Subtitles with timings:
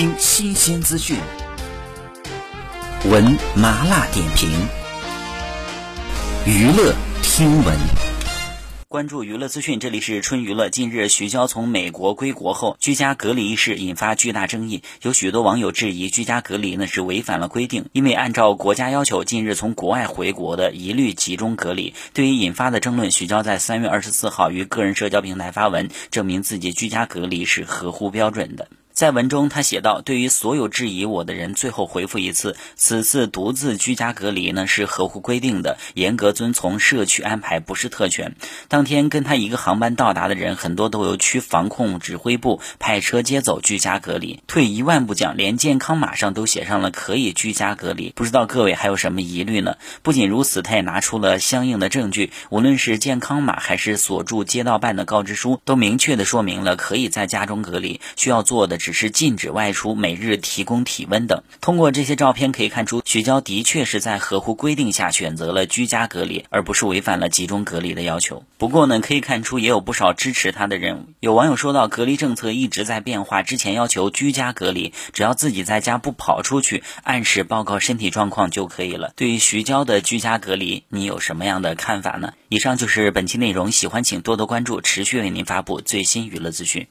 [0.00, 1.18] 听新鲜资讯，
[3.10, 4.48] 闻麻辣点评，
[6.46, 7.76] 娱乐听闻。
[8.88, 10.70] 关注娱乐资讯，这里是春娱乐。
[10.70, 21.92] 近日，徐娇从美国归国后，居家隔离一事引发巨大争议，有许多网友质疑居家隔离呢是违反了规定，因为按照国家要求，近日从国外回国的一律集中隔离。
[22.14, 28.66] 对于引发的争论，徐娇在三月二十四号于个人社交平台发文，证明自己居家隔离是合乎标准的。
[29.00, 38.34] 在文中，他写道：“对于所有质疑我的人，最后回复一次，此次独自居家隔离呢是合乎规定的，严格遵从社区安排，不是特权。
[38.68, 44.42] 当天跟他一个航班到达的人，很多都由区防控指挥部派车接走居家隔离。
[44.46, 48.12] 退一万步讲，连健康码上都写上了可以居家隔离。
[48.14, 49.76] 不知道各位还有什么疑虑呢？
[50.02, 61.44] 不仅如此，他也拿出了相应的证据，无论是健康码还是所住街道办的告知书，都明确的说明了可以在家中隔离，需要做的只。”只是禁止外出，每日提供体温等。
[61.60, 68.42] 通过这些照片可以看出，许娇的确是在合乎规定下选择了居家隔离，而不是违反了集中隔离的要求。
[68.58, 71.06] 不过呢，可以看出也有不少支持他的人。
[71.20, 79.12] 有网友说到，隔离政策一直在变化，之前要求居家隔离，只要自己在家不跑出去，按时报告身体状况就可以了。
[79.14, 82.32] 对于徐娇的居家隔离，你有什么样的看法呢？
[82.48, 86.88] 以上就是本期内容，喜欢请多多关注，持续为您发布最新娱乐资讯。